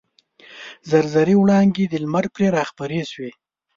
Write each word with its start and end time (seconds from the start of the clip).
زر 0.89 1.05
زري 1.13 1.35
وړانګې 1.37 1.85
د 1.89 1.95
لمر 2.03 2.25
پرې 2.33 2.47
راخپرې 2.57 3.01
شوې. 3.11 3.31